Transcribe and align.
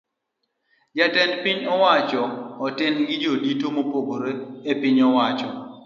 Jatend 0.97 1.33
piny 1.43 1.61
owacho 1.75 2.21
oten 2.65 2.95
gi 3.07 3.15
jodito 3.23 3.67
mopogore 3.75 4.31
epiny 4.71 4.99
owacho. 5.09 5.49